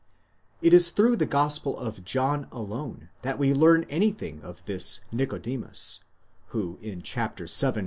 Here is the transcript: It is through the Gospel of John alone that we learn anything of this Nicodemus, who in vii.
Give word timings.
It 0.63 0.73
is 0.73 0.89
through 0.89 1.17
the 1.17 1.27
Gospel 1.27 1.77
of 1.77 2.03
John 2.03 2.47
alone 2.51 3.09
that 3.21 3.37
we 3.37 3.53
learn 3.53 3.85
anything 3.87 4.41
of 4.41 4.65
this 4.65 5.01
Nicodemus, 5.11 5.99
who 6.47 6.79
in 6.81 7.03
vii. 7.03 7.49